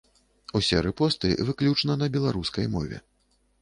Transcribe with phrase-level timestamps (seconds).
[0.59, 2.97] Усе рэпосты выключна на беларускай мове.